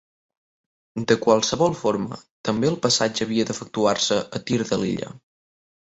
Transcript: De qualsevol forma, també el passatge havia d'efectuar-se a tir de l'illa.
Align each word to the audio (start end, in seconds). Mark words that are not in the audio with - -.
De 1.09 1.17
qualsevol 1.25 1.75
forma, 1.83 2.17
també 2.49 2.71
el 2.71 2.79
passatge 2.87 3.27
havia 3.27 3.45
d'efectuar-se 3.51 4.19
a 4.41 4.43
tir 4.49 4.63
de 4.63 4.81
l'illa. 4.85 5.17